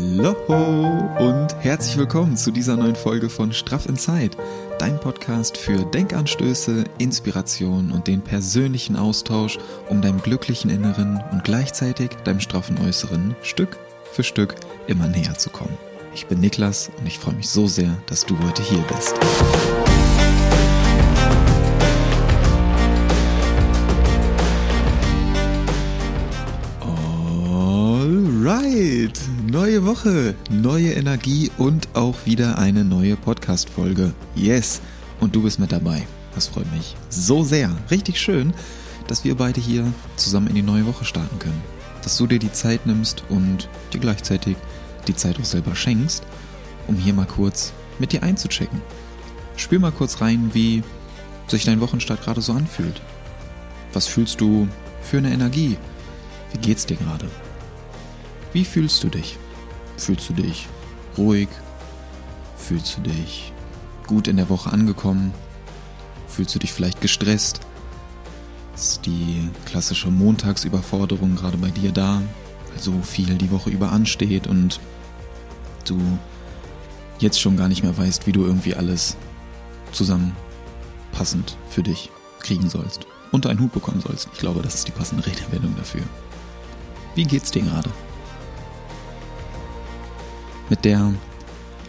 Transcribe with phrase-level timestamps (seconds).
[0.00, 0.36] Hallo
[1.18, 4.36] und herzlich willkommen zu dieser neuen Folge von Straff in Zeit,
[4.78, 9.58] dein Podcast für Denkanstöße, Inspiration und den persönlichen Austausch,
[9.88, 13.76] um deinem glücklichen Inneren und gleichzeitig deinem straffen Äußeren Stück
[14.12, 14.54] für Stück
[14.86, 15.76] immer näher zu kommen.
[16.14, 19.14] Ich bin Niklas und ich freue mich so sehr, dass du heute hier bist.
[29.50, 34.12] Neue Woche, neue Energie und auch wieder eine neue Podcast-Folge.
[34.34, 34.82] Yes,
[35.20, 36.06] und du bist mit dabei.
[36.34, 37.74] Das freut mich so sehr.
[37.90, 38.52] Richtig schön,
[39.06, 41.62] dass wir beide hier zusammen in die neue Woche starten können.
[42.02, 44.56] Dass du dir die Zeit nimmst und dir gleichzeitig
[45.06, 46.24] die Zeit auch selber schenkst,
[46.86, 48.82] um hier mal kurz mit dir einzuchecken.
[49.56, 50.82] Spür mal kurz rein, wie
[51.46, 53.00] sich dein Wochenstart gerade so anfühlt.
[53.94, 54.68] Was fühlst du
[55.00, 55.78] für eine Energie?
[56.52, 57.28] Wie geht's dir gerade?
[58.52, 59.38] Wie fühlst du dich?
[59.98, 60.68] Fühlst du dich
[61.18, 61.48] ruhig?
[62.56, 63.52] Fühlst du dich
[64.06, 65.34] gut in der Woche angekommen?
[66.28, 67.60] Fühlst du dich vielleicht gestresst?
[68.74, 72.22] Ist die klassische Montagsüberforderung gerade bei dir da?
[72.70, 74.80] Weil so viel die Woche über ansteht und
[75.84, 75.98] du
[77.18, 79.16] jetzt schon gar nicht mehr weißt, wie du irgendwie alles
[79.90, 83.06] zusammenpassend für dich kriegen sollst.
[83.32, 84.28] Unter einen Hut bekommen sollst.
[84.32, 86.02] Ich glaube, das ist die passende Redewendung dafür.
[87.16, 87.90] Wie geht's dir gerade?
[90.70, 91.14] Mit der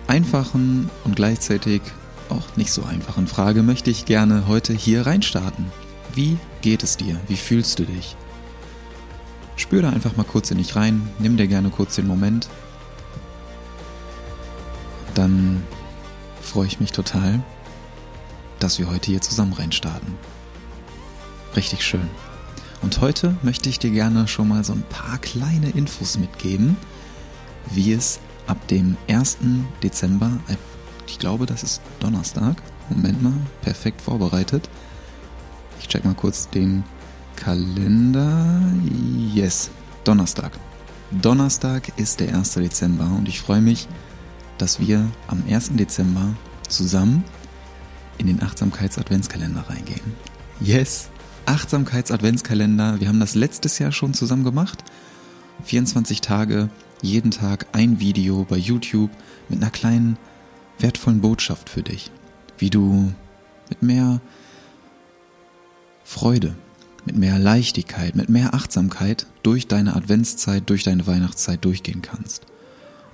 [0.08, 1.82] einfachen und gleichzeitig
[2.30, 5.66] auch nicht so einfachen Frage möchte ich gerne heute hier reinstarten.
[6.14, 7.20] Wie geht es dir?
[7.28, 8.16] Wie fühlst du dich?
[9.56, 12.48] Spür da einfach mal kurz in dich rein, nimm dir gerne kurz den Moment.
[15.14, 15.62] Dann
[16.42, 17.44] freue ich mich total,
[18.60, 20.16] dass wir heute hier zusammen reinstarten.
[21.56, 22.08] Richtig schön.
[22.82, 26.78] Und heute möchte ich dir gerne schon mal so ein paar kleine Infos mitgeben,
[27.72, 29.38] wie es ab dem 1.
[29.84, 30.56] Dezember, äh,
[31.08, 32.62] ich glaube, das ist Donnerstag.
[32.90, 34.70] Moment mal, perfekt vorbereitet.
[35.80, 36.84] Ich check mal kurz den
[37.36, 38.62] Kalender.
[39.34, 39.70] Yes,
[40.04, 40.52] Donnerstag.
[41.12, 42.56] Donnerstag ist der 1.
[42.56, 43.88] Dezember und ich freue mich,
[44.58, 45.72] dass wir am 1.
[45.74, 46.34] Dezember
[46.68, 47.24] zusammen
[48.18, 50.14] in den Achtsamkeits-Adventskalender reingehen.
[50.60, 51.10] Yes,
[51.46, 53.00] Achtsamkeits-Adventskalender.
[53.00, 54.84] Wir haben das letztes Jahr schon zusammen gemacht.
[55.64, 56.70] 24 Tage
[57.02, 59.12] jeden Tag ein Video bei YouTube
[59.48, 60.18] mit einer kleinen
[60.80, 62.12] wertvollen Botschaft für dich,
[62.58, 63.14] wie du
[63.70, 64.22] mit mehr
[66.04, 66.56] Freude,
[67.06, 72.46] mit mehr Leichtigkeit, mit mehr Achtsamkeit durch deine Adventszeit, durch deine Weihnachtszeit durchgehen kannst.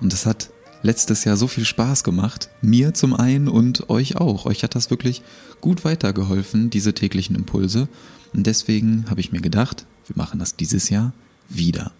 [0.00, 0.50] Und das hat
[0.82, 4.46] letztes Jahr so viel Spaß gemacht, mir zum einen und euch auch.
[4.46, 5.22] Euch hat das wirklich
[5.60, 7.88] gut weitergeholfen, diese täglichen Impulse.
[8.32, 11.12] Und deswegen habe ich mir gedacht, wir machen das dieses Jahr
[11.48, 11.92] wieder.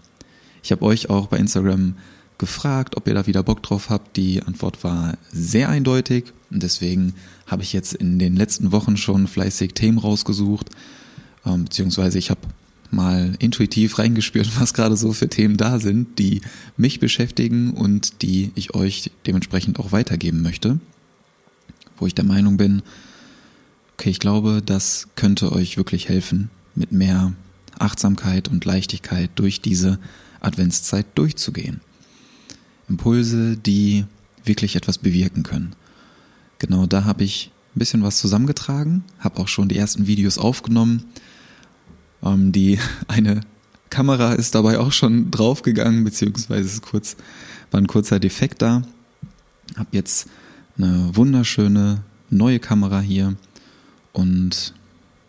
[0.67, 1.95] Ich habe euch auch bei Instagram
[2.39, 4.17] gefragt, ob ihr da wieder Bock drauf habt.
[4.17, 6.33] Die Antwort war sehr eindeutig.
[6.51, 7.15] Und deswegen
[7.47, 10.71] habe ich jetzt in den letzten Wochen schon fleißig Themen rausgesucht,
[11.45, 12.41] ähm, beziehungsweise ich habe
[12.91, 16.41] mal intuitiv reingespürt, was gerade so für Themen da sind, die
[16.77, 20.81] mich beschäftigen und die ich euch dementsprechend auch weitergeben möchte,
[21.97, 22.83] wo ich der Meinung bin,
[23.93, 27.35] okay, ich glaube, das könnte euch wirklich helfen, mit mehr
[27.79, 30.01] Achtsamkeit und Leichtigkeit durch diese
[30.47, 31.81] Adventszeit durchzugehen.
[32.89, 34.05] Impulse, die
[34.45, 35.75] wirklich etwas bewirken können.
[36.59, 41.05] Genau da habe ich ein bisschen was zusammengetragen, habe auch schon die ersten Videos aufgenommen.
[42.23, 43.41] Ähm, die eine
[43.91, 47.17] Kamera ist dabei auch schon draufgegangen, beziehungsweise ist kurz,
[47.71, 48.83] war ein kurzer Defekt da.
[49.77, 50.29] Habe jetzt
[50.79, 53.37] eine wunderschöne neue Kamera hier
[54.13, 54.75] und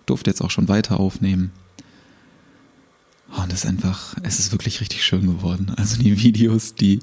[0.06, 1.52] durfte jetzt auch schon weiter aufnehmen.
[3.36, 5.72] Und es ist einfach, es ist wirklich richtig schön geworden.
[5.76, 7.00] Also die Videos, die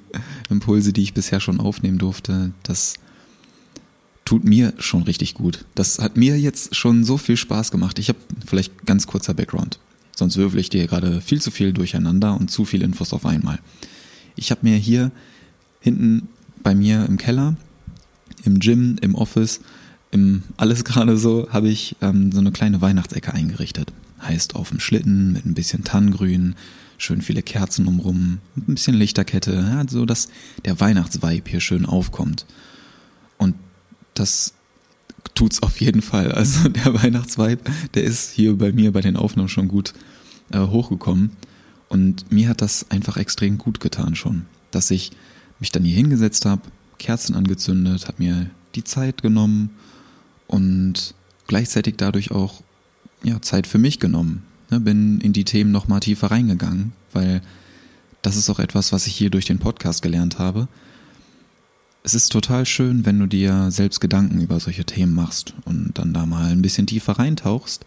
[0.49, 2.95] Impulse, die ich bisher schon aufnehmen durfte, das
[4.25, 5.67] tut mir schon richtig gut.
[5.75, 7.99] Das hat mir jetzt schon so viel Spaß gemacht.
[7.99, 9.79] Ich habe vielleicht ganz kurzer Background.
[10.17, 13.59] Sonst würfel ich dir gerade viel zu viel durcheinander und zu viele Infos auf einmal.
[14.37, 15.11] Ich habe mir hier
[15.81, 16.29] hinten
[16.63, 17.57] bei mir im Keller,
[18.45, 19.61] im Gym, im Office,
[20.11, 23.93] im alles gerade so, habe ich ähm, so eine kleine Weihnachtsecke eingerichtet
[24.25, 26.55] heißt auf dem Schlitten mit ein bisschen Tannengrün,
[26.99, 30.29] schön viele Kerzen umrum, ein bisschen Lichterkette, ja, so dass
[30.65, 32.47] der Weihnachtsvibe hier schön aufkommt.
[33.39, 33.55] Und
[34.15, 34.55] das
[35.35, 36.33] tut's auf jeden Fall.
[36.33, 37.63] Also der Weihnachtsvibe,
[37.95, 39.93] der ist hier bei mir bei den Aufnahmen schon gut
[40.51, 41.31] äh, hochgekommen.
[41.89, 45.13] Und mir hat das einfach extrem gut getan schon, dass ich
[45.61, 46.63] mich dann hier hingesetzt habe,
[46.99, 49.71] Kerzen angezündet, habe mir die Zeit genommen
[50.47, 51.15] und
[51.47, 52.63] gleichzeitig dadurch auch
[53.25, 54.45] ja, Zeit für mich genommen.
[54.71, 57.43] Ne, bin in die Themen noch mal tiefer reingegangen, weil
[58.23, 60.69] das ist auch etwas, was ich hier durch den Podcast gelernt habe.
[62.03, 66.13] Es ist total schön, wenn du dir selbst Gedanken über solche Themen machst und dann
[66.13, 67.85] da mal ein bisschen tiefer reintauchst.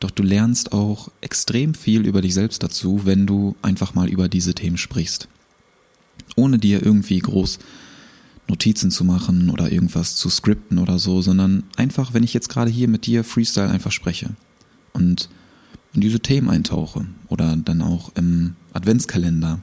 [0.00, 4.28] Doch du lernst auch extrem viel über dich selbst dazu, wenn du einfach mal über
[4.28, 5.28] diese Themen sprichst.
[6.36, 7.58] Ohne dir irgendwie groß
[8.48, 12.70] Notizen zu machen oder irgendwas zu skripten oder so, sondern einfach, wenn ich jetzt gerade
[12.70, 14.30] hier mit dir Freestyle einfach spreche
[14.92, 15.28] und
[15.94, 19.60] in diese Themen eintauche oder dann auch im Adventskalender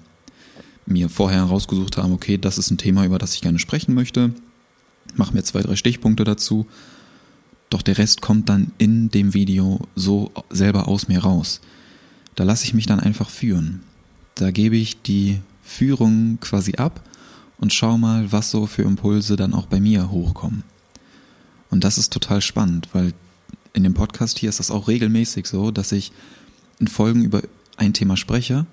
[0.85, 4.33] mir vorher herausgesucht habe, okay, das ist ein Thema, über das ich gerne sprechen möchte,
[5.15, 6.65] mache mir zwei, drei Stichpunkte dazu,
[7.69, 11.61] doch der Rest kommt dann in dem Video so selber aus mir raus.
[12.35, 13.81] Da lasse ich mich dann einfach führen.
[14.35, 17.01] Da gebe ich die Führung quasi ab
[17.61, 20.63] und schau mal, was so für Impulse dann auch bei mir hochkommen.
[21.69, 23.13] Und das ist total spannend, weil
[23.71, 26.11] in dem Podcast hier ist das auch regelmäßig so, dass ich
[26.79, 27.41] in Folgen über
[27.77, 28.65] ein Thema spreche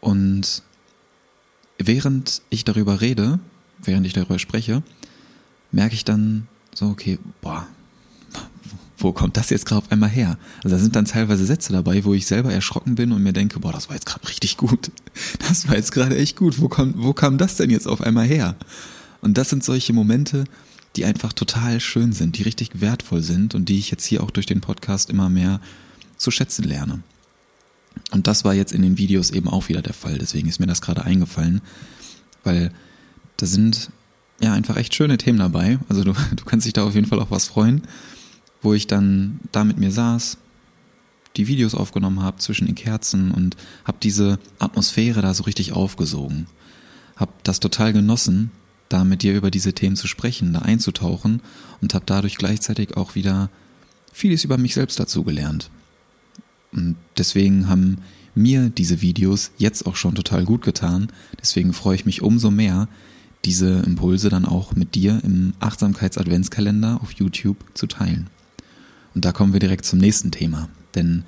[0.00, 0.62] und
[1.78, 3.38] während ich darüber rede,
[3.82, 4.82] während ich darüber spreche,
[5.70, 7.68] merke ich dann so, okay, boah,
[9.06, 10.36] wo kommt das jetzt gerade auf einmal her?
[10.64, 13.60] Also da sind dann teilweise Sätze dabei, wo ich selber erschrocken bin und mir denke,
[13.60, 14.90] boah, das war jetzt gerade richtig gut.
[15.38, 16.60] Das war jetzt gerade echt gut.
[16.60, 18.56] Wo, kommt, wo kam das denn jetzt auf einmal her?
[19.22, 20.44] Und das sind solche Momente,
[20.96, 24.30] die einfach total schön sind, die richtig wertvoll sind und die ich jetzt hier auch
[24.30, 25.60] durch den Podcast immer mehr
[26.16, 27.00] zu schätzen lerne.
[28.10, 30.18] Und das war jetzt in den Videos eben auch wieder der Fall.
[30.18, 31.60] Deswegen ist mir das gerade eingefallen,
[32.42, 32.72] weil
[33.36, 33.90] da sind
[34.40, 35.78] ja einfach echt schöne Themen dabei.
[35.88, 37.82] Also du, du kannst dich da auf jeden Fall auch was freuen,
[38.66, 40.38] wo ich dann da mit mir saß,
[41.36, 46.48] die Videos aufgenommen habe zwischen den Kerzen und habe diese Atmosphäre da so richtig aufgesogen.
[47.14, 48.50] Hab das total genossen,
[48.88, 51.42] da mit dir über diese Themen zu sprechen, da einzutauchen
[51.80, 53.50] und habe dadurch gleichzeitig auch wieder
[54.12, 55.70] vieles über mich selbst dazu gelernt.
[56.72, 57.98] Und deswegen haben
[58.34, 61.06] mir diese Videos jetzt auch schon total gut getan.
[61.40, 62.88] Deswegen freue ich mich umso mehr,
[63.44, 68.28] diese Impulse dann auch mit dir im Achtsamkeits-Adventskalender auf YouTube zu teilen.
[69.16, 70.68] Und da kommen wir direkt zum nächsten Thema.
[70.94, 71.24] Denn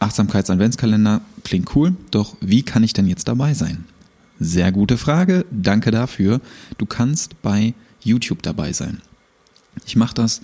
[0.00, 3.84] Achtsamkeits-Adventskalender klingt cool, doch wie kann ich denn jetzt dabei sein?
[4.40, 6.40] Sehr gute Frage, danke dafür.
[6.76, 9.00] Du kannst bei YouTube dabei sein.
[9.86, 10.40] Ich mache das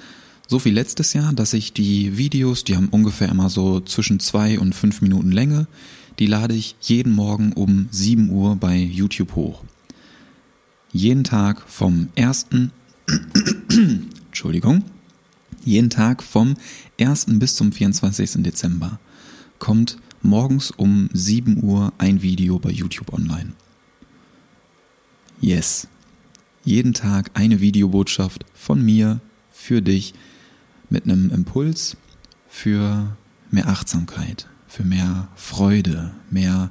[0.46, 4.60] so wie letztes Jahr, dass ich die Videos, die haben ungefähr immer so zwischen zwei
[4.60, 5.66] und fünf Minuten Länge,
[6.20, 9.64] die lade ich jeden Morgen um 7 Uhr bei YouTube hoch.
[10.92, 12.46] Jeden Tag vom 1.
[14.28, 14.84] Entschuldigung.
[15.64, 16.56] Jeden Tag vom
[16.98, 17.26] 1.
[17.38, 18.42] bis zum 24.
[18.42, 18.98] Dezember
[19.60, 23.52] kommt morgens um 7 Uhr ein Video bei YouTube online.
[25.40, 25.86] Yes.
[26.64, 29.20] Jeden Tag eine Videobotschaft von mir
[29.52, 30.14] für dich
[30.90, 31.96] mit einem Impuls
[32.48, 33.16] für
[33.52, 36.70] mehr Achtsamkeit, für mehr Freude, mehr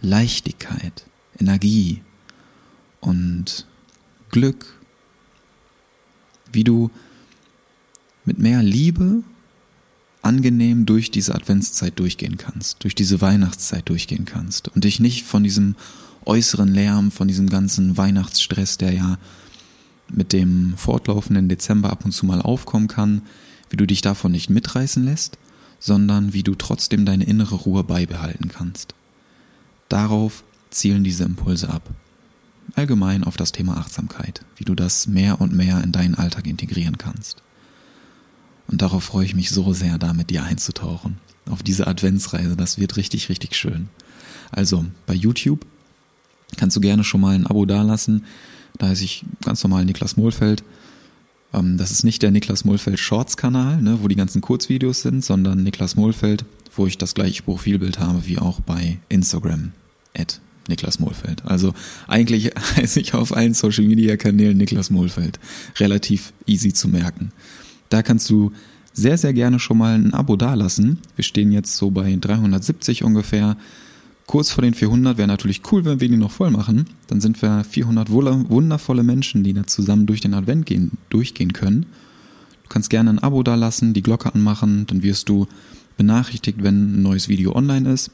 [0.00, 1.06] Leichtigkeit,
[1.38, 2.02] Energie
[3.00, 3.66] und
[4.30, 4.76] Glück,
[6.52, 6.90] wie du
[8.28, 9.22] mit mehr Liebe
[10.20, 15.42] angenehm durch diese Adventszeit durchgehen kannst, durch diese Weihnachtszeit durchgehen kannst und dich nicht von
[15.42, 15.76] diesem
[16.26, 19.18] äußeren Lärm, von diesem ganzen Weihnachtsstress, der ja
[20.10, 23.22] mit dem fortlaufenden Dezember ab und zu mal aufkommen kann,
[23.70, 25.38] wie du dich davon nicht mitreißen lässt,
[25.78, 28.94] sondern wie du trotzdem deine innere Ruhe beibehalten kannst.
[29.88, 31.88] Darauf zielen diese Impulse ab.
[32.74, 36.98] Allgemein auf das Thema Achtsamkeit, wie du das mehr und mehr in deinen Alltag integrieren
[36.98, 37.42] kannst.
[38.68, 41.18] Und darauf freue ich mich so sehr, da mit dir einzutauchen.
[41.50, 43.88] Auf diese Adventsreise, das wird richtig, richtig schön.
[44.50, 45.64] Also bei YouTube
[46.56, 48.24] kannst du gerne schon mal ein Abo dalassen.
[48.78, 50.62] Da heiße ich ganz normal Niklas Mohlfeld.
[51.52, 55.24] Ähm, das ist nicht der Niklas Mohlfeld Shorts Kanal, ne, wo die ganzen Kurzvideos sind,
[55.24, 56.44] sondern Niklas Mohlfeld,
[56.76, 59.72] wo ich das gleiche Profilbild habe wie auch bei Instagram.
[60.16, 61.44] At Niklas Mohlfeld.
[61.46, 61.72] Also
[62.06, 65.38] eigentlich heiße ich auf allen Social Media Kanälen Niklas Mohlfeld.
[65.78, 67.32] Relativ easy zu merken.
[67.88, 68.52] Da kannst du
[68.92, 70.98] sehr, sehr gerne schon mal ein Abo dalassen.
[71.16, 73.56] Wir stehen jetzt so bei 370 ungefähr.
[74.26, 76.86] Kurz vor den 400 wäre natürlich cool, wenn wir die noch voll machen.
[77.06, 81.86] Dann sind wir 400 wundervolle Menschen, die da zusammen durch den Advent gehen, durchgehen können.
[82.64, 85.46] Du kannst gerne ein Abo dalassen, die Glocke anmachen, dann wirst du
[85.96, 88.10] benachrichtigt, wenn ein neues Video online ist.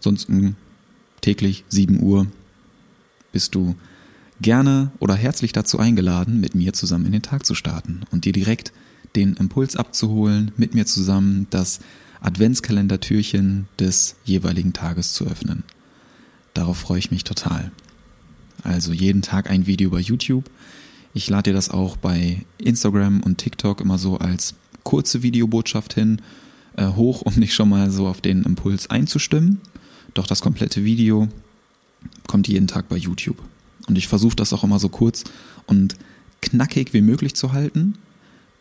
[0.00, 0.28] Sonst
[1.20, 2.26] täglich 7 Uhr
[3.32, 3.74] bist du
[4.40, 8.32] gerne oder herzlich dazu eingeladen, mit mir zusammen in den Tag zu starten und dir
[8.32, 8.72] direkt
[9.16, 11.80] den Impuls abzuholen, mit mir zusammen das
[12.20, 15.64] Adventskalendertürchen des jeweiligen Tages zu öffnen.
[16.54, 17.72] Darauf freue ich mich total.
[18.62, 20.50] Also jeden Tag ein Video bei YouTube.
[21.14, 26.20] Ich lade dir das auch bei Instagram und TikTok immer so als kurze Videobotschaft hin
[26.76, 29.60] äh, hoch, um dich schon mal so auf den Impuls einzustimmen.
[30.14, 31.28] Doch das komplette Video
[32.26, 33.38] kommt jeden Tag bei YouTube.
[33.86, 35.24] Und ich versuche das auch immer so kurz
[35.66, 35.96] und
[36.42, 37.94] knackig wie möglich zu halten,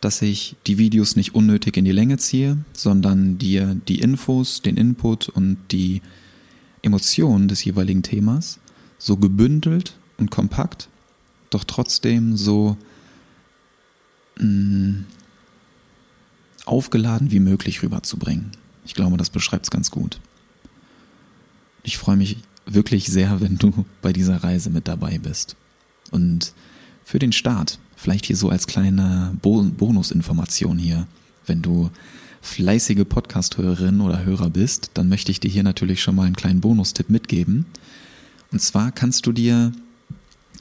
[0.01, 4.77] dass ich die Videos nicht unnötig in die Länge ziehe, sondern dir die Infos, den
[4.77, 6.01] Input und die
[6.81, 8.59] Emotionen des jeweiligen Themas
[8.97, 10.89] so gebündelt und kompakt,
[11.49, 12.77] doch trotzdem so
[14.37, 15.05] mh, mm,
[16.65, 18.51] aufgeladen wie möglich rüberzubringen.
[18.85, 20.19] Ich glaube, das beschreibt es ganz gut.
[21.83, 25.55] Ich freue mich wirklich sehr, wenn du bei dieser Reise mit dabei bist.
[26.11, 26.53] Und
[27.03, 31.07] für den Start, vielleicht hier so als kleine Bo Bonusinformation hier,
[31.45, 31.89] wenn du
[32.41, 36.61] fleißige Podcast-Hörerin oder Hörer bist, dann möchte ich dir hier natürlich schon mal einen kleinen
[36.61, 37.65] Bonustipp mitgeben.
[38.51, 39.71] Und zwar kannst du dir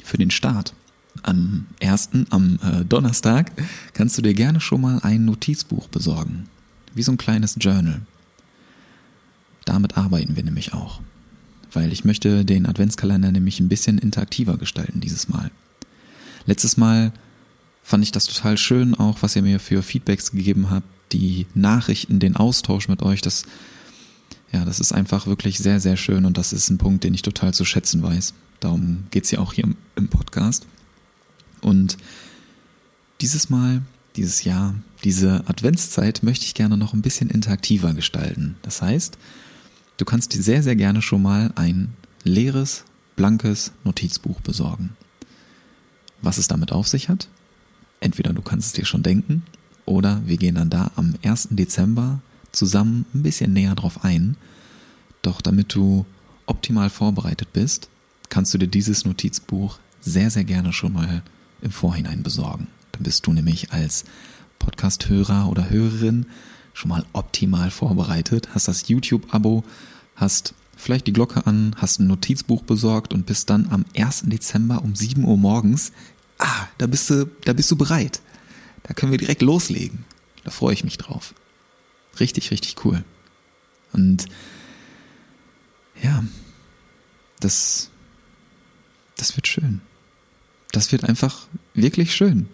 [0.03, 0.75] für den Start
[1.23, 3.53] am ersten, am äh, Donnerstag,
[3.93, 6.49] kannst du dir gerne schon mal ein Notizbuch besorgen.
[6.95, 8.01] Wie so ein kleines Journal.
[9.65, 11.01] Damit arbeiten wir nämlich auch
[11.73, 15.51] weil ich möchte den Adventskalender nämlich ein bisschen interaktiver gestalten dieses Mal.
[16.47, 17.13] Letztes Mal
[17.89, 22.19] fand ich das total schön, auch was ihr mir für Feedbacks gegeben habt, die Nachrichten,
[22.19, 23.45] den Austausch mit euch, das,
[24.53, 27.23] ja, das ist einfach wirklich sehr, sehr schön und das ist ein Punkt, den ich
[27.23, 28.35] total zu schätzen weiß.
[28.61, 30.67] Darum geht's ja auch hier im, im Podcast.
[31.61, 31.97] Und
[33.21, 33.83] dieses Mal,
[34.17, 38.57] dieses Jahr, diese Adventszeit möchte ich gerne noch ein bisschen interaktiver gestalten.
[38.63, 39.17] Das heißt,
[39.99, 41.93] Du kannst dir sehr, sehr gerne schon mal ein
[42.23, 42.85] leeres,
[43.17, 44.97] blankes Notizbuch besorgen.
[46.23, 47.29] Was es damit auf sich hat?
[48.01, 49.43] Entweder du kannst es dir schon denken
[49.85, 51.49] oder wir gehen dann da am 1.
[51.51, 52.21] Dezember
[52.53, 54.37] zusammen ein bisschen näher drauf ein.
[55.23, 56.07] Doch damit du
[56.47, 57.89] optimal vorbereitet bist,
[58.29, 61.23] kannst du dir dieses Notizbuch sehr, sehr gerne schon mal
[61.61, 62.69] im Vorhinein besorgen.
[62.93, 64.05] Dann bist du nämlich als
[64.59, 66.27] Podcast-Hörer oder Hörerin
[66.73, 69.65] schon mal optimal vorbereitet, hast das YouTube-Abo,
[70.15, 74.25] hast vielleicht die Glocke an, hast ein Notizbuch besorgt und bist dann am 1.
[74.27, 75.93] Dezember um 7 Uhr morgens,
[76.39, 78.21] ah, da bist du, da bist du bereit.
[78.85, 80.05] Da können wir direkt loslegen.
[80.45, 81.35] Da freue ich mich drauf.
[82.21, 83.05] Richtig, richtig cool.
[83.93, 84.27] Und
[86.03, 86.25] ja,
[87.41, 87.91] das,
[89.17, 89.81] das wird schön.
[90.73, 92.49] Das wird einfach wirklich schön.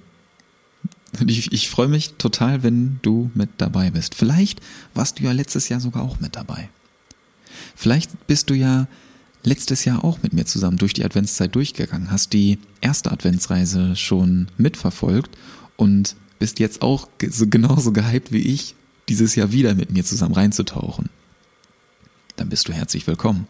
[1.21, 4.15] Und ich, ich freue mich total, wenn du mit dabei bist.
[4.15, 4.61] Vielleicht
[4.95, 6.69] warst du ja letztes Jahr sogar auch mit dabei.
[7.77, 8.89] Vielleicht bist du ja
[9.45, 14.49] letztes Jahr auch mit mir zusammen durch die Adventszeit durchgegangen, hast die erste Adventsreise schon
[14.57, 15.37] mitverfolgt
[15.77, 18.75] und bist jetzt auch so genauso gehypt wie ich,
[19.09, 21.11] dieses Jahr wieder mit mir zusammen reinzutauchen.
[22.37, 23.47] Dann bist du herzlich willkommen.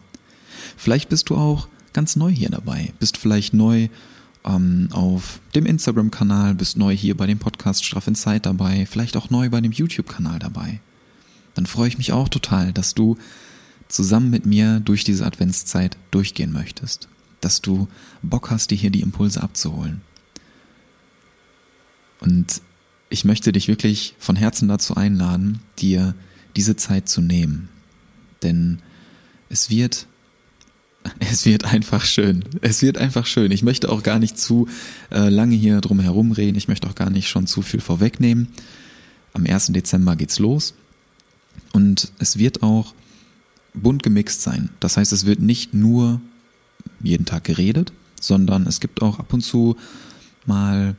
[0.77, 3.87] Vielleicht bist du auch ganz neu hier dabei, bist vielleicht neu
[4.43, 9.15] ähm, auf dem Instagram-Kanal, bist neu hier bei dem Podcast Straff in Zeit dabei, vielleicht
[9.17, 10.81] auch neu bei dem YouTube-Kanal dabei.
[11.53, 13.17] Dann freue ich mich auch total, dass du
[13.87, 17.07] zusammen mit mir durch diese Adventszeit durchgehen möchtest,
[17.41, 17.87] dass du
[18.21, 20.01] Bock hast, dir hier die Impulse abzuholen.
[22.19, 22.61] Und
[23.09, 26.15] ich möchte dich wirklich von Herzen dazu einladen, dir
[26.55, 27.69] diese Zeit zu nehmen.
[28.41, 28.79] Denn
[29.49, 30.07] es wird
[31.19, 32.43] es wird einfach schön.
[32.61, 33.51] Es wird einfach schön.
[33.51, 34.67] Ich möchte auch gar nicht zu
[35.11, 36.57] äh, lange hier drum herum reden.
[36.57, 38.47] Ich möchte auch gar nicht schon zu viel vorwegnehmen.
[39.33, 39.67] Am 1.
[39.67, 40.73] Dezember geht's los.
[41.73, 42.93] Und es wird auch
[43.81, 44.69] bunt gemixt sein.
[44.79, 46.21] Das heißt, es wird nicht nur
[47.01, 49.75] jeden Tag geredet, sondern es gibt auch ab und zu
[50.45, 50.95] mal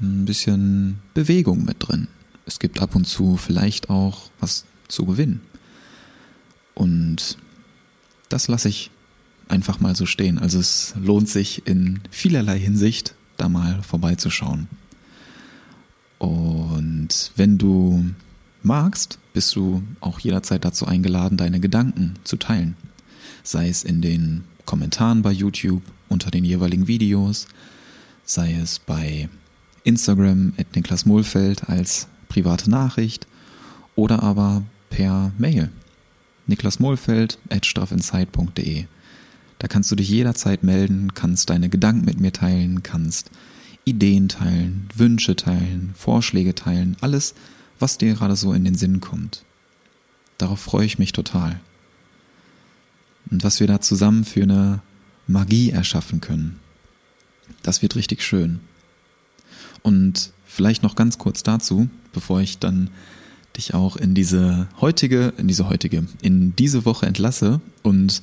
[0.00, 2.08] ein bisschen Bewegung mit drin.
[2.46, 5.40] Es gibt ab und zu vielleicht auch was zu gewinnen.
[6.74, 7.36] Und
[8.28, 8.90] das lasse ich
[9.48, 10.38] einfach mal so stehen.
[10.38, 14.68] Also es lohnt sich in vielerlei Hinsicht, da mal vorbeizuschauen.
[16.18, 18.04] Und wenn du
[18.64, 22.76] magst, bist du auch jederzeit dazu eingeladen, deine Gedanken zu teilen.
[23.42, 27.46] Sei es in den Kommentaren bei YouTube unter den jeweiligen Videos,
[28.24, 29.28] sei es bei
[29.84, 33.26] Instagram at Niklas Mohlfeld als private Nachricht
[33.96, 35.70] oder aber per Mail
[36.50, 38.84] niklasmohlfeld at straffinsight.de.
[39.58, 43.30] Da kannst du dich jederzeit melden, kannst deine Gedanken mit mir teilen, kannst
[43.84, 47.34] Ideen teilen, Wünsche teilen, Vorschläge teilen, alles,
[47.80, 49.44] was dir gerade so in den Sinn kommt.
[50.38, 51.60] Darauf freue ich mich total.
[53.30, 54.80] Und was wir da zusammen für eine
[55.26, 56.60] Magie erschaffen können,
[57.62, 58.60] das wird richtig schön.
[59.82, 62.90] Und vielleicht noch ganz kurz dazu, bevor ich dann
[63.56, 68.22] dich auch in diese heutige, in diese heutige, in diese Woche entlasse und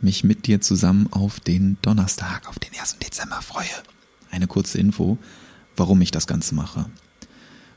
[0.00, 2.98] mich mit dir zusammen auf den Donnerstag, auf den 1.
[2.98, 3.66] Dezember freue.
[4.30, 5.18] Eine kurze Info,
[5.76, 6.86] warum ich das Ganze mache.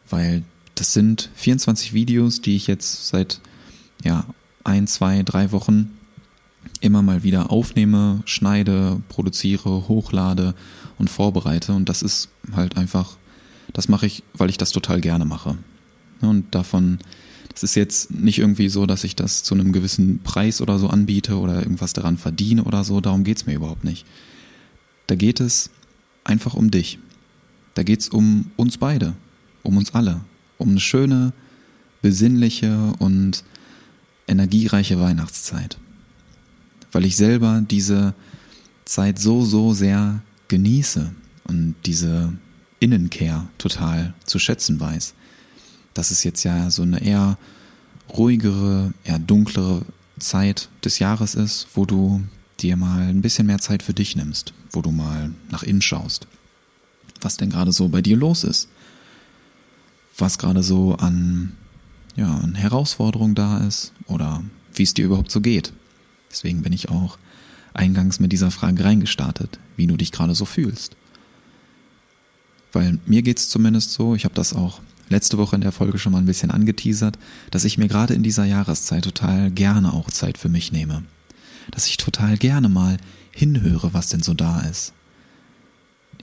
[0.09, 0.43] Weil
[0.81, 3.39] das sind 24 Videos, die ich jetzt seit
[4.03, 4.25] ja,
[4.63, 5.95] ein, zwei, drei Wochen
[6.79, 10.55] immer mal wieder aufnehme, schneide, produziere, hochlade
[10.97, 11.73] und vorbereite.
[11.73, 13.17] Und das ist halt einfach,
[13.73, 15.55] das mache ich, weil ich das total gerne mache.
[16.19, 16.97] Und davon,
[17.53, 20.87] das ist jetzt nicht irgendwie so, dass ich das zu einem gewissen Preis oder so
[20.87, 23.01] anbiete oder irgendwas daran verdiene oder so.
[23.01, 24.03] Darum geht es mir überhaupt nicht.
[25.05, 25.69] Da geht es
[26.23, 26.97] einfach um dich.
[27.75, 29.13] Da geht es um uns beide,
[29.61, 30.21] um uns alle,
[30.61, 31.33] um eine schöne,
[32.01, 33.43] besinnliche und
[34.27, 35.77] energiereiche Weihnachtszeit.
[36.91, 38.13] Weil ich selber diese
[38.85, 41.11] Zeit so, so sehr genieße
[41.45, 42.33] und diese
[42.79, 45.13] Innenkehr total zu schätzen weiß.
[45.93, 47.37] Dass es jetzt ja so eine eher
[48.09, 49.85] ruhigere, eher dunklere
[50.19, 52.21] Zeit des Jahres ist, wo du
[52.59, 56.27] dir mal ein bisschen mehr Zeit für dich nimmst, wo du mal nach innen schaust,
[57.21, 58.69] was denn gerade so bei dir los ist,
[60.21, 61.53] was gerade so an,
[62.15, 65.73] ja, an Herausforderungen da ist oder wie es dir überhaupt so geht.
[66.29, 67.17] Deswegen bin ich auch
[67.73, 70.95] eingangs mit dieser Frage reingestartet, wie du dich gerade so fühlst.
[72.71, 75.99] Weil mir geht es zumindest so, ich habe das auch letzte Woche in der Folge
[75.99, 77.17] schon mal ein bisschen angeteasert,
[77.51, 81.03] dass ich mir gerade in dieser Jahreszeit total gerne auch Zeit für mich nehme.
[81.71, 82.97] Dass ich total gerne mal
[83.31, 84.93] hinhöre, was denn so da ist.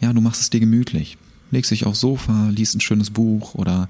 [0.01, 1.19] Ja, du machst es dir gemütlich.
[1.51, 3.89] Legst dich aufs Sofa, liest ein schönes Buch oder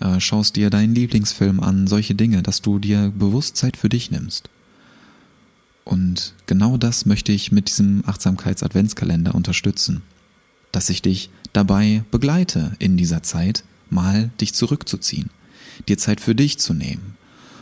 [0.00, 4.10] äh, schaust dir deinen Lieblingsfilm an, solche Dinge, dass du dir bewusst Zeit für dich
[4.10, 4.48] nimmst.
[5.84, 10.02] Und genau das möchte ich mit diesem Achtsamkeits-Adventskalender unterstützen.
[10.72, 15.30] Dass ich dich dabei begleite in dieser Zeit, mal dich zurückzuziehen,
[15.88, 17.16] dir Zeit für dich zu nehmen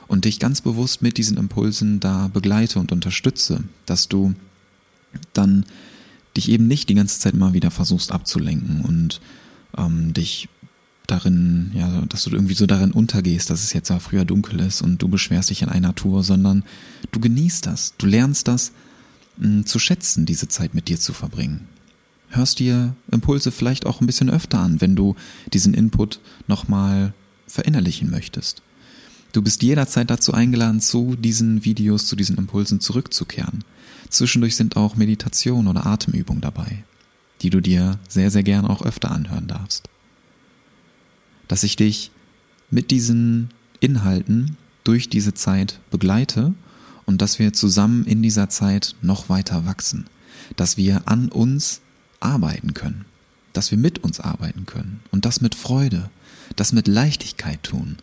[0.06, 4.34] und dich ganz bewusst mit diesen Impulsen da begleite und unterstütze, dass du
[5.32, 5.66] dann
[6.36, 9.20] dich eben nicht die ganze Zeit mal wieder versuchst abzulenken und
[9.76, 10.48] ähm, dich
[11.06, 14.82] darin, ja, dass du irgendwie so darin untergehst, dass es jetzt ja früher dunkel ist
[14.82, 16.64] und du beschwerst dich in einer Tour, sondern
[17.10, 18.72] du genießt das, du lernst das
[19.36, 21.68] mh, hm, zu schätzen, diese Zeit mit dir zu verbringen.
[22.30, 25.16] Hörst dir Impulse vielleicht auch ein bisschen öfter an, wenn du
[25.52, 27.12] diesen Input nochmal
[27.46, 28.62] verinnerlichen möchtest.
[29.32, 33.64] Du bist jederzeit dazu eingeladen, zu diesen Videos, zu diesen Impulsen zurückzukehren.
[34.10, 36.84] Zwischendurch sind auch Meditation oder Atemübungen dabei,
[37.40, 39.88] die du dir sehr, sehr gern auch öfter anhören darfst.
[41.48, 42.10] Dass ich dich
[42.70, 43.48] mit diesen
[43.80, 46.52] Inhalten durch diese Zeit begleite
[47.06, 50.06] und dass wir zusammen in dieser Zeit noch weiter wachsen,
[50.56, 51.80] dass wir an uns
[52.20, 53.06] arbeiten können,
[53.54, 55.00] dass wir mit uns arbeiten können.
[55.10, 56.10] Und das mit Freude,
[56.56, 57.96] das mit Leichtigkeit tun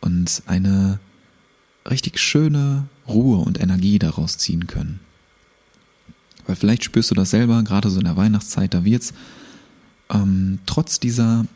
[0.00, 0.98] und eine
[1.88, 5.00] richtig schöne Ruhe und Energie daraus ziehen können.
[6.46, 9.12] Weil vielleicht spürst du das selber, gerade so in der Weihnachtszeit, da wird's
[10.10, 11.46] ähm, trotz dieser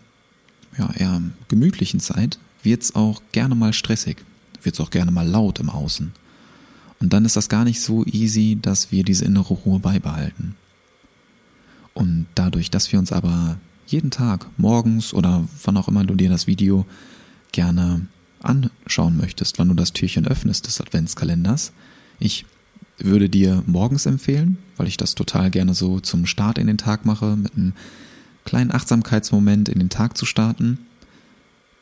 [0.78, 4.24] ja, eher gemütlichen Zeit wird es auch gerne mal stressig,
[4.62, 6.12] wird es auch gerne mal laut im Außen.
[7.00, 10.56] Und dann ist das gar nicht so easy, dass wir diese innere Ruhe beibehalten.
[11.92, 16.30] Und dadurch, dass wir uns aber jeden Tag, morgens oder wann auch immer du dir
[16.30, 16.86] das Video
[17.52, 18.06] gerne
[18.46, 21.72] anschauen möchtest, wann du das Türchen öffnest des Adventskalenders,
[22.18, 22.44] ich
[22.98, 27.04] würde dir morgens empfehlen, weil ich das total gerne so zum Start in den Tag
[27.04, 27.72] mache, mit einem
[28.44, 30.78] kleinen Achtsamkeitsmoment in den Tag zu starten,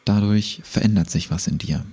[0.04, 1.84] dadurch verändert sich was in dir.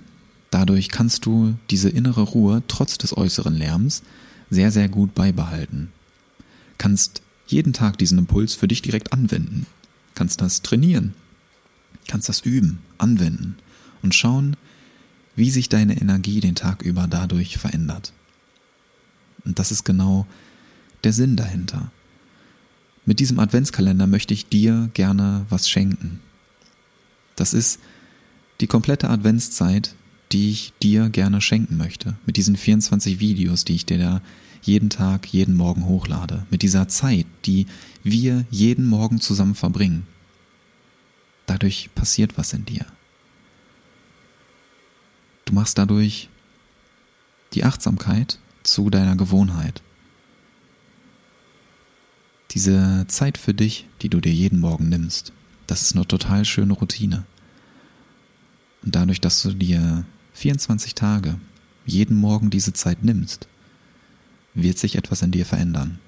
[0.50, 4.02] Dadurch kannst du diese innere Ruhe trotz des äußeren Lärms
[4.48, 5.92] sehr, sehr gut beibehalten.
[6.78, 9.66] Kannst jeden Tag diesen Impuls für dich direkt anwenden.
[10.14, 11.14] Kannst das trainieren.
[12.08, 13.56] Kannst das üben, anwenden
[14.02, 14.56] und schauen,
[15.36, 18.12] wie sich deine Energie den Tag über dadurch verändert.
[19.44, 20.26] Und das ist genau
[21.04, 21.90] der Sinn dahinter.
[23.06, 26.20] Mit diesem Adventskalender möchte ich dir gerne was schenken.
[27.36, 27.80] Das ist
[28.60, 29.94] die komplette Adventszeit,
[30.32, 32.16] die ich dir gerne schenken möchte.
[32.26, 34.22] Mit diesen 24 Videos, die ich dir da
[34.62, 36.46] jeden Tag, jeden Morgen hochlade.
[36.50, 37.66] Mit dieser Zeit, die
[38.04, 40.06] wir jeden Morgen zusammen verbringen.
[41.46, 42.84] Dadurch passiert was in dir.
[45.50, 46.28] Du machst dadurch
[47.54, 49.82] die Achtsamkeit zu deiner Gewohnheit.
[52.52, 55.32] Diese Zeit für dich, die du dir jeden Morgen nimmst,
[55.66, 57.26] das ist eine total schöne Routine.
[58.84, 61.40] Und dadurch, dass du dir 24 Tage
[61.84, 63.48] jeden Morgen diese Zeit nimmst,
[64.54, 65.98] wird sich etwas in dir verändern.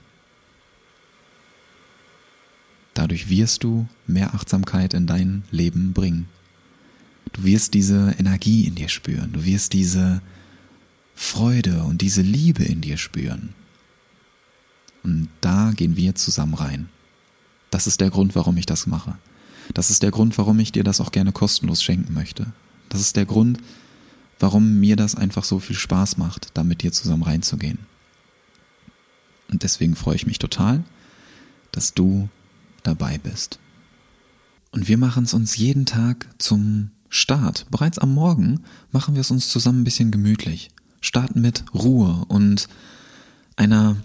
[2.95, 6.29] Dadurch wirst du mehr Achtsamkeit in dein Leben bringen.
[7.33, 10.21] Du wirst diese Energie in dir spüren, du wirst diese
[11.15, 13.55] Freude und diese Liebe in dir spüren.
[15.03, 16.89] Und da gehen wir zusammen rein.
[17.71, 19.17] Das ist der Grund, warum ich das mache.
[19.75, 22.47] Das ist der Grund, warum ich dir das auch gerne kostenlos schenken möchte.
[22.89, 23.59] Das ist der Grund,
[24.39, 27.79] warum mir das einfach so viel Spaß macht, da mit dir zusammen reinzugehen.
[29.51, 30.85] Und deswegen freue ich mich total,
[31.71, 32.29] dass du
[32.83, 33.59] dabei bist.
[34.73, 37.66] Und wir machen es uns jeden Tag zum Start.
[37.70, 40.70] Bereits am Morgen machen wir es uns zusammen ein bisschen gemütlich.
[41.03, 42.68] Starten mit Ruhe und
[43.55, 43.96] einer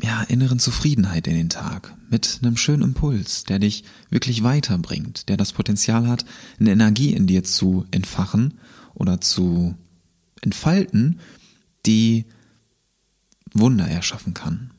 [0.00, 5.36] ja, inneren Zufriedenheit in den Tag, mit einem schönen Impuls, der dich wirklich weiterbringt, der
[5.36, 6.24] das Potenzial hat,
[6.58, 8.54] eine Energie in dir zu entfachen
[8.94, 9.74] oder zu
[10.40, 11.20] entfalten,
[11.84, 12.24] die
[13.52, 14.70] Wunder erschaffen kann.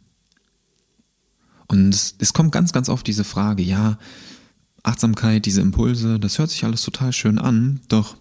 [1.68, 4.00] Und es kommt ganz, ganz oft diese Frage, ja,
[4.86, 8.18] Achtsamkeit, diese Impulse, das hört sich alles total schön an, doch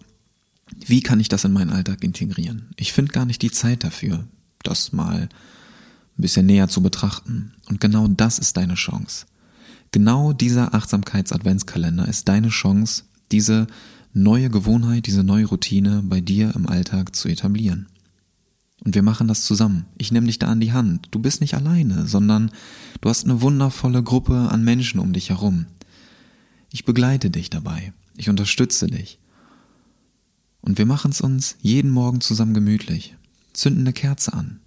[0.87, 2.71] wie kann ich das in meinen Alltag integrieren?
[2.77, 4.25] Ich finde gar nicht die Zeit dafür,
[4.63, 5.29] das mal
[6.17, 7.53] ein bisschen näher zu betrachten.
[7.67, 9.27] Und genau das ist deine Chance.
[9.93, 13.67] Genau dieser Achtsamkeits-Adventskalender ist deine Chance, diese
[14.13, 17.87] neue Gewohnheit, diese neue Routine bei dir im Alltag zu etablieren.
[18.85, 19.87] Und wir machen das zusammen.
[19.99, 21.09] Ich nehme dich da an die Hand.
[21.11, 22.51] Du bist nicht alleine, sondern
[23.01, 25.67] du hast eine wundervolle Gruppe an Menschen um dich herum.
[26.75, 27.93] Ich begleite dich dabei.
[28.17, 29.21] Ich unterstütze dich.
[30.61, 33.15] Und wir machen es uns jeden Morgen zusammen gemütlich.
[33.53, 34.59] Zünden eine Kerze an.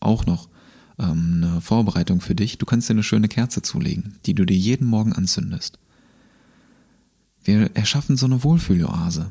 [0.00, 0.48] Auch noch
[0.98, 2.56] ähm, eine Vorbereitung für dich.
[2.56, 5.78] Du kannst dir eine schöne Kerze zulegen, die du dir jeden Morgen anzündest.
[7.44, 9.30] Wir erschaffen so eine Wohlfühloase.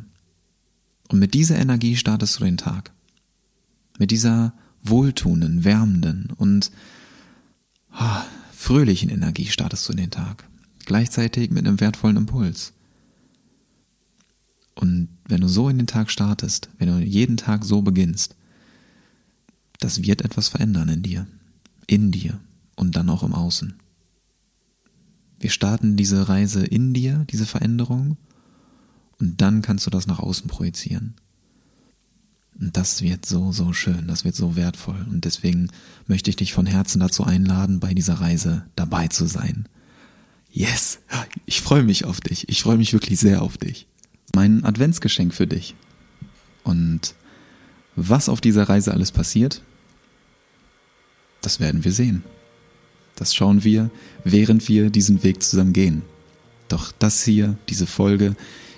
[1.07, 2.91] Und mit dieser Energie startest du den Tag.
[3.97, 4.53] Mit dieser
[4.83, 6.69] wohltuenden, wärmenden und
[7.89, 8.21] ah,
[8.53, 10.50] fröhlichen Energie startest du den Tag.
[10.85, 12.73] Gleichzeitig mit einem wertvollen Impuls.
[14.75, 18.35] Und wenn du so in den Tag startest, wenn du jeden Tag so beginnst,
[19.79, 21.27] das wird etwas verändern in dir
[21.91, 22.39] in dir
[22.75, 23.73] und dann auch im Außen.
[25.39, 28.17] Wir starten diese Reise in dir, diese Veränderung,
[29.19, 31.15] und dann kannst du das nach außen projizieren.
[32.59, 35.05] Und das wird so, so schön, das wird so wertvoll.
[35.09, 35.67] Und deswegen
[36.07, 39.67] möchte ich dich von Herzen dazu einladen, bei dieser Reise dabei zu sein.
[40.51, 40.99] Yes,
[41.45, 42.49] ich freue mich auf dich.
[42.49, 43.87] Ich freue mich wirklich sehr auf dich.
[44.35, 45.75] Mein Adventsgeschenk für dich.
[46.63, 47.15] Und
[47.95, 49.61] was auf dieser Reise alles passiert,
[51.41, 52.23] das werden wir sehen.
[53.15, 53.89] Das schauen wir,
[54.23, 56.01] während wir diesen Weg zusammen gehen.
[56.67, 58.35] Doch das hier, diese Folge,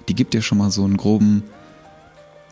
[0.10, 1.44] die gibt dir schon mal so einen groben,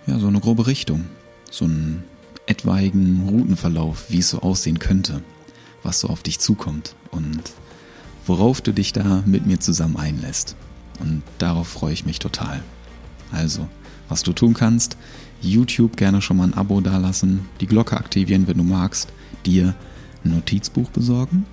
[0.08, 1.06] ja, so eine grobe Richtung.
[1.50, 2.04] So einen
[2.46, 5.22] etwaigen Routenverlauf, wie es so aussehen könnte,
[5.84, 7.42] was so auf dich zukommt und
[8.26, 10.56] worauf du dich da mit mir zusammen einlässt.
[11.00, 12.62] Und darauf freue ich mich total.
[13.32, 13.68] Also,
[14.10, 14.98] was du tun kannst,
[15.42, 19.12] YouTube gerne schon mal ein Abo dalassen, die Glocke aktivieren, wenn du magst,
[19.46, 19.76] dir
[20.24, 21.46] ein Notizbuch besorgen